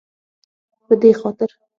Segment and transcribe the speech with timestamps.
[0.87, 1.49] په دې خاطر